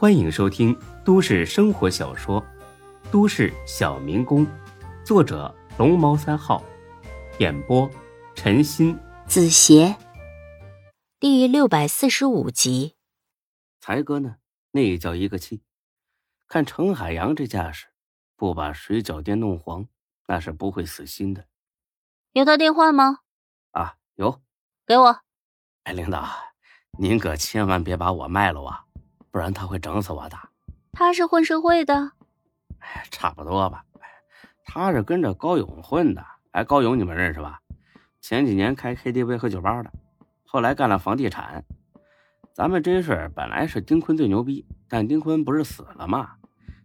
[0.00, 0.74] 欢迎收听
[1.04, 2.40] 都市生活小说
[3.10, 4.46] 《都市小民工》，
[5.04, 6.64] 作者龙猫三号，
[7.38, 7.86] 演播
[8.34, 9.94] 陈鑫、子邪，
[11.18, 12.96] 第六百四十五集。
[13.78, 14.36] 才哥呢？
[14.70, 15.62] 那叫一个气！
[16.46, 17.88] 看程海洋这架势，
[18.36, 19.86] 不把水饺店弄黄，
[20.28, 21.44] 那是不会死心的。
[22.32, 23.18] 有他电话吗？
[23.72, 24.40] 啊，有，
[24.86, 25.20] 给我。
[25.82, 26.26] 哎，领导，
[26.98, 28.86] 您可千万别把我卖了啊！
[29.30, 30.36] 不然他会整死我的。
[30.92, 32.12] 他是混社会的，
[32.78, 33.84] 哎，差不多吧。
[34.64, 36.24] 他是跟着高勇混的。
[36.52, 37.60] 哎，高勇你们认识吧？
[38.20, 39.92] 前几年开 KTV 和酒吧的，
[40.44, 41.64] 后来干了房地产。
[42.52, 46.32] 咱们这事本来是丁坤最牛逼，但丁坤不是死了吗？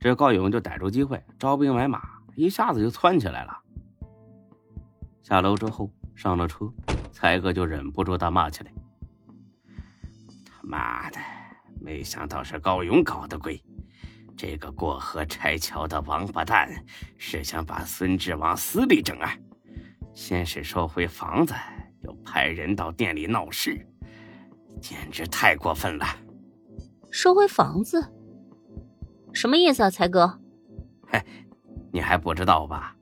[0.00, 2.00] 这高勇就逮住机会招兵买马，
[2.36, 3.58] 一下子就窜起来了。
[5.22, 6.72] 下楼之后上了车，
[7.10, 8.72] 才哥就忍不住大骂起来
[10.46, 11.18] ：“他妈的！”
[11.80, 13.62] 没想到是高勇搞的鬼，
[14.36, 16.70] 这个过河拆桥的王八蛋
[17.16, 19.34] 是想把孙志往死里整啊！
[20.14, 21.54] 先是收回房子，
[22.02, 23.86] 又派人到店里闹事，
[24.80, 26.04] 简直太过分了。
[27.10, 28.04] 收回房子，
[29.32, 30.38] 什么意思啊，才哥？
[31.06, 31.22] 嘿，
[31.92, 32.94] 你还不知道吧？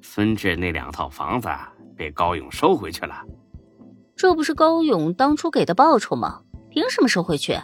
[0.00, 1.48] 孙志那两套房子
[1.96, 3.22] 被高勇收回去了。
[4.16, 6.42] 这不是高勇当初给的报酬吗？
[6.70, 7.58] 凭什么收回去？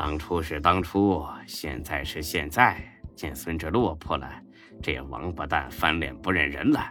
[0.00, 2.82] 当初是当初，现在是现在。
[3.14, 4.26] 见孙志落魄了，
[4.82, 6.90] 这王八蛋翻脸不认人了，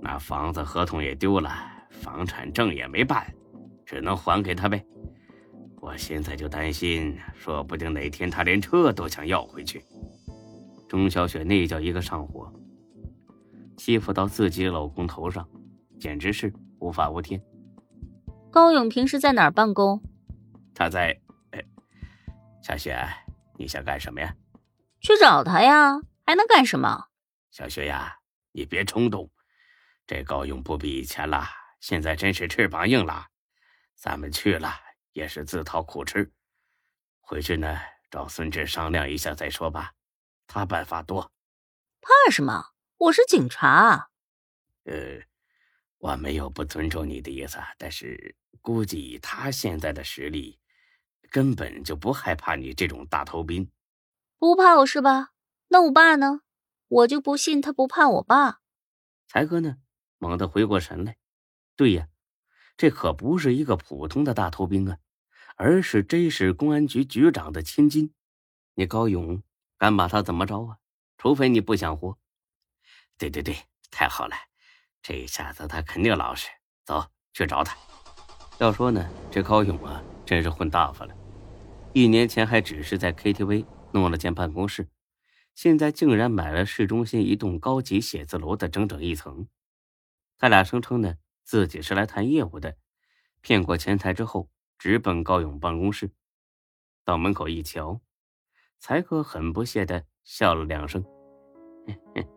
[0.00, 1.50] 那房子合同也丢了，
[1.90, 3.30] 房产证也没办，
[3.84, 4.82] 只能还给他呗。
[5.82, 9.84] 我现在就担心，说不定哪天他连车都想要回去。
[10.88, 12.50] 钟小雪那叫一个上火，
[13.76, 15.46] 欺负到自己老公头上，
[16.00, 17.38] 简直是无法无天。
[18.50, 20.00] 高勇平时在哪儿办公？
[20.74, 21.20] 他在。
[22.64, 22.98] 小雪，
[23.58, 24.34] 你想干什么呀？
[25.02, 27.10] 去找他呀，还能干什么？
[27.50, 28.20] 小雪呀，
[28.52, 29.30] 你别冲动，
[30.06, 31.46] 这高勇不比以前了，
[31.80, 33.26] 现在真是翅膀硬了。
[33.94, 34.80] 咱们去了
[35.12, 36.32] 也是自讨苦吃，
[37.20, 37.78] 回去呢
[38.10, 39.92] 找孙志商量一下再说吧，
[40.46, 41.30] 他办法多。
[42.00, 42.70] 怕什么？
[42.96, 44.08] 我是警察。
[44.84, 45.20] 呃，
[45.98, 50.58] 我没有不尊重你的意思，但是估计以他现在的实力。
[51.30, 53.70] 根本就不害怕你这种大头兵，
[54.38, 55.30] 不怕我是吧？
[55.68, 56.40] 那我爸呢？
[56.88, 58.60] 我就不信他不怕我爸。
[59.26, 59.78] 才哥呢？
[60.18, 61.16] 猛地回过神来，
[61.76, 62.08] 对呀，
[62.76, 64.98] 这可不是一个普通的大头兵啊，
[65.56, 68.14] 而是 J 市公安局局长的千金。
[68.74, 69.42] 你高勇
[69.76, 70.78] 敢把他怎么着啊？
[71.18, 72.16] 除非你不想活。
[73.18, 73.56] 对对对，
[73.90, 74.34] 太好了，
[75.02, 76.48] 这下子他肯定老实。
[76.84, 77.76] 走去找他。
[78.58, 81.14] 要说呢，这高勇啊，真是混大发了。
[81.92, 84.88] 一年前还只是在 KTV 弄了间办公室，
[85.54, 89.46] 现在竟然买了市中心一栋高级写字楼的整整一层。
[90.36, 91.14] 他俩声称呢
[91.44, 92.76] 自己是来谈业务的，
[93.40, 96.10] 骗过前台之后直奔高勇办公室。
[97.04, 98.00] 到门口一瞧，
[98.78, 101.04] 才哥很不屑的笑了两声：“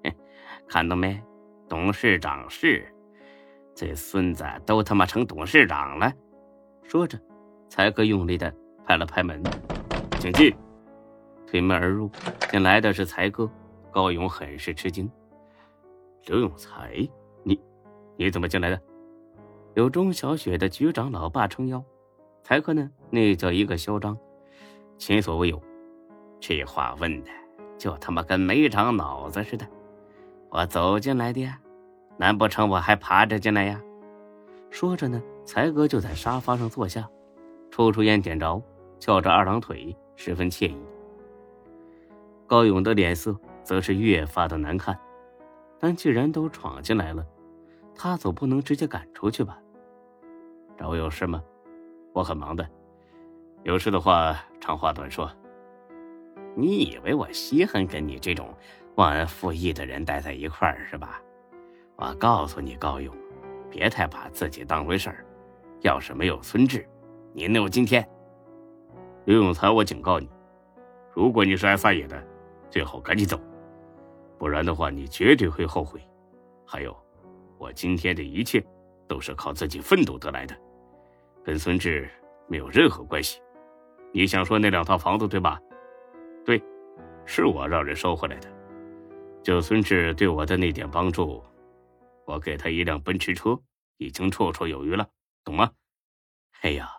[0.67, 1.19] 看到没，
[1.67, 2.93] 董事长是，
[3.73, 6.13] 这孙子都他妈成董事长了。”
[6.83, 7.19] 说着，
[7.69, 8.53] 才哥用力的。
[8.85, 9.43] 拍了拍门，
[10.17, 10.55] 请进。
[11.45, 12.09] 推门而入，
[12.49, 13.49] 进来的是才哥
[13.91, 15.11] 高勇，很是吃惊。
[16.25, 17.05] 刘永才，
[17.43, 17.59] 你
[18.15, 18.81] 你怎么进来的？
[19.75, 21.83] 有钟小雪的局长老爸撑腰，
[22.43, 22.89] 才哥呢？
[23.09, 24.17] 那叫一个嚣张，
[24.97, 25.61] 前所未有。
[26.39, 27.29] 这话问的
[27.77, 29.67] 就他妈跟没长脑子似的。
[30.49, 31.59] 我走进来的，呀，
[32.15, 33.81] 难不成我还爬着进来呀？
[34.69, 37.05] 说着呢，才哥就在沙发上坐下，
[37.71, 38.61] 抽出烟点着。
[38.99, 40.75] 翘着二郎腿，十分惬意。
[42.47, 44.99] 高勇的脸色则是越发的难看，
[45.79, 47.23] 但既然都闯进来了，
[47.95, 49.59] 他总不能直接赶出去吧？
[50.75, 51.43] 找我有事吗？
[52.11, 52.67] 我很忙的，
[53.61, 55.31] 有事的话长话短说。
[56.55, 58.51] 你以为我稀罕跟你这种
[58.95, 61.21] 忘恩负义的人待在一块儿是吧？
[61.97, 63.15] 我告诉你，高勇，
[63.69, 65.23] 别太把自己当回事儿。
[65.81, 66.83] 要是没有孙志，
[67.37, 68.03] 你能有今天？
[69.25, 70.27] 刘永才，我警告你，
[71.13, 72.19] 如果你是爱撒野的，
[72.67, 73.39] 最好赶紧走，
[74.39, 76.01] 不然的话，你绝对会后悔。
[76.65, 76.97] 还有，
[77.59, 78.59] 我今天的一切
[79.07, 80.57] 都是靠自己奋斗得来的，
[81.43, 82.09] 跟孙志
[82.47, 83.39] 没有任何关系。
[84.11, 85.61] 你想说那两套房子对吧？
[86.43, 86.59] 对，
[87.23, 88.49] 是我让人收回来的。
[89.43, 91.43] 就孙志对我的那点帮助，
[92.25, 93.55] 我给他一辆奔驰车，
[93.97, 95.07] 已经绰绰有余了，
[95.43, 95.69] 懂吗？
[96.61, 96.89] 哎呀，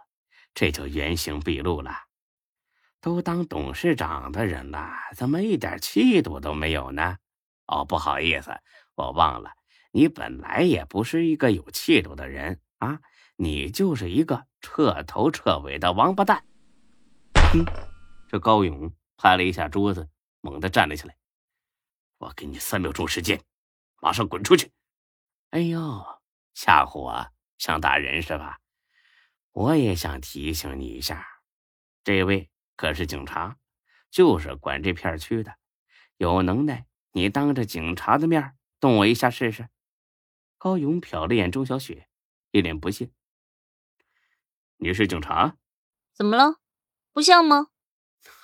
[0.58, 1.92] 这就原形毕露了。
[3.00, 7.18] 都当董事长的人了，怎么一点气度都没有呢？
[7.66, 8.50] 哦，不好意思，
[8.96, 9.52] 我忘了，
[9.92, 12.98] 你本来也不是一个有气度的人啊，
[13.36, 16.44] 你就是一个彻头彻尾的王八蛋。
[17.52, 17.64] 哼！
[18.26, 20.08] 这高勇拍了一下桌子，
[20.40, 21.16] 猛地站了起来。
[22.18, 23.40] 我给你三秒钟时间，
[24.00, 24.72] 马上滚出去！
[25.50, 26.04] 哎呦，
[26.52, 27.28] 吓唬我，
[27.58, 28.58] 想打人是吧？
[29.58, 31.26] 我也想提醒你一下，
[32.04, 33.56] 这位可是警察，
[34.08, 35.56] 就是管这片区的，
[36.16, 39.68] 有能耐你当着警察的面动我一下试试。
[40.58, 42.08] 高勇瞟了眼钟小雪，
[42.52, 43.10] 一脸不屑
[44.78, 45.56] ：“你是警察？
[46.14, 46.60] 怎么了？
[47.12, 47.66] 不像吗？”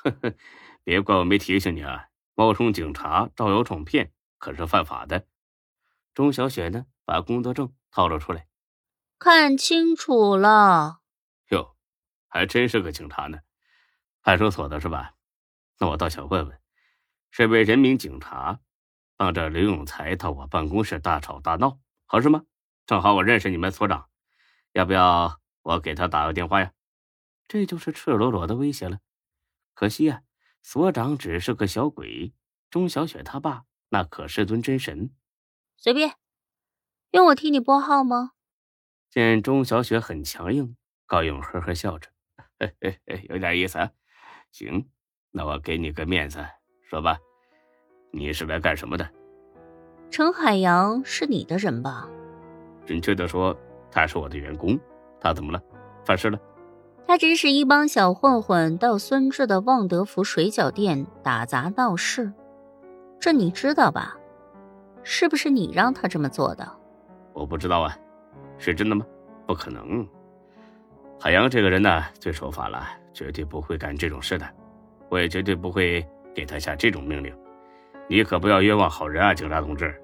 [0.03, 0.35] 呵呵，
[0.83, 2.09] 别怪我没提醒你啊。
[2.35, 5.29] 冒充警察招摇撞骗可是犯法的。
[6.13, 8.49] 钟小雪呢，把工作证掏了出来，
[9.21, 11.03] 看清楚了。
[12.35, 13.39] 哟，还真是个警察呢，
[14.23, 15.15] 派出所的是吧？
[15.79, 16.61] 那我倒想问问，
[17.31, 18.61] 这位人民警察
[19.17, 22.45] 帮着刘永才到我办公室大吵大闹，合适吗？
[22.87, 24.09] 正好我认识你们所长，
[24.73, 26.73] 要不要我给他打个电话呀？
[27.47, 28.99] 这就是赤裸裸的威胁了。
[29.75, 30.23] 可惜呀。
[30.67, 32.33] 所长只是个小鬼，
[32.71, 35.15] 钟小雪她爸那可是尊真神。
[35.77, 36.17] 随便，
[37.11, 38.31] 用我替你拨号吗？
[39.11, 42.14] 见钟小雪很强硬，高勇呵呵笑着，
[43.29, 43.79] 有点意思。
[43.79, 43.91] 啊
[44.53, 44.87] 行，
[45.33, 46.39] 那我给你个面子，
[46.89, 47.19] 说吧，
[48.13, 49.09] 你是来干什么的？
[50.11, 52.09] 程海洋是你的人吧？
[52.87, 53.57] 准确的说，
[53.91, 54.79] 他是我的员工。
[55.21, 55.61] 他怎么了？
[56.05, 56.39] 犯事了？
[57.07, 62.33] 他指使一帮小混混到孙志的旺德福水饺店打砸闹事，
[63.19, 64.17] 这你知道吧？
[65.03, 66.67] 是不是你让他这么做的？
[67.33, 67.99] 我不知道啊，
[68.57, 69.05] 是真的吗？
[69.47, 70.07] 不可能，
[71.25, 74.47] 海洋这个人呢，最守法了，绝对不会干这种事的。
[75.09, 77.35] 我也绝对不会给他下这种命令。
[78.07, 79.99] 你可不要冤枉好人啊，警察同志！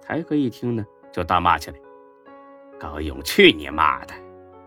[0.00, 1.76] 台哥一听呢，就大骂起来
[2.78, 4.14] ：“高勇，去你妈的！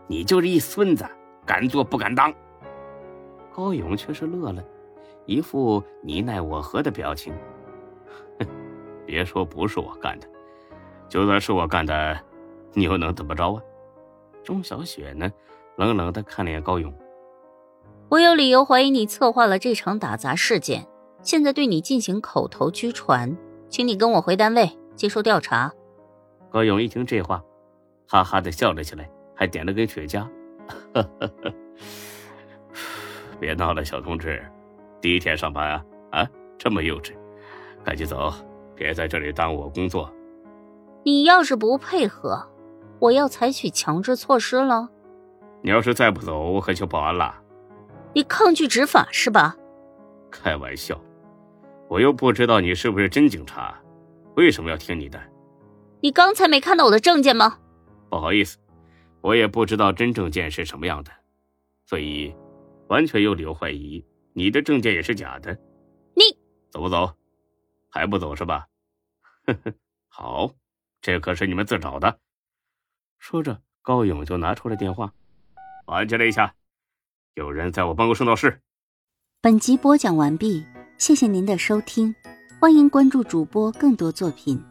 [0.07, 1.05] 你就是一孙子！”
[1.47, 2.33] 敢做不敢当，
[3.49, 4.61] 高勇却是乐了，
[5.25, 7.33] 一副你奈我何的表情。
[8.39, 8.47] 哼，
[9.05, 10.27] 别说不是我干的，
[11.07, 12.21] 就算是我干的，
[12.73, 13.63] 你又能怎么着啊？
[14.43, 15.31] 钟小雪呢，
[15.77, 16.93] 冷冷的看了眼高勇。
[18.09, 20.87] 我有理由怀疑你策划了这场打砸事件，
[21.21, 23.37] 现在对你进行口头拘传，
[23.69, 25.71] 请你跟我回单位接受调查。
[26.49, 27.43] 高勇一听这话，
[28.07, 30.25] 哈哈的笑了起来，还点了根雪茄。
[30.93, 31.53] 呵呵呵，
[33.39, 34.43] 别闹了，小同志，
[34.99, 36.27] 第一天上班啊啊，
[36.57, 37.13] 这么幼稚，
[37.83, 38.33] 赶紧走，
[38.75, 40.11] 别在这里耽误我工作。
[41.03, 42.47] 你要是不配合，
[42.99, 44.89] 我要采取强制措施了。
[45.61, 47.41] 你要是再不走，我可就报案了。
[48.13, 49.55] 你抗拒执法是吧？
[50.31, 50.99] 开玩笑，
[51.89, 53.77] 我又不知道你是不是真警察，
[54.35, 55.21] 为什么要听你的？
[56.01, 57.59] 你刚才没看到我的证件吗？
[58.09, 58.57] 不好意思。
[59.21, 61.11] 我也不知道真证件是什么样的，
[61.85, 62.33] 所以
[62.87, 65.51] 完全有理由怀疑你的证件也是假的。
[66.13, 66.23] 你
[66.69, 67.11] 走不走？
[67.89, 68.67] 还不走是吧？
[69.45, 69.73] 呵呵，
[70.07, 70.51] 好，
[71.01, 72.19] 这可是你们自找的。
[73.17, 75.11] 说着，高勇就拿出了电话，
[75.95, 76.53] 安静了一下，
[77.35, 78.59] 有人在我办公室闹事。
[79.41, 80.65] 本集播讲完毕，
[80.97, 82.13] 谢谢您的收听，
[82.59, 84.61] 欢迎关注主播更多作品。